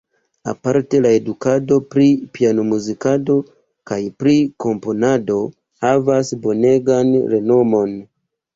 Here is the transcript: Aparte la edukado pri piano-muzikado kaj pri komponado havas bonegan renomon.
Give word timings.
Aparte 0.51 1.01
la 1.05 1.09
edukado 1.17 1.77
pri 1.95 2.07
piano-muzikado 2.37 3.37
kaj 3.91 3.99
pri 4.23 4.35
komponado 4.67 5.39
havas 5.85 6.35
bonegan 6.49 7.17
renomon. 7.37 7.97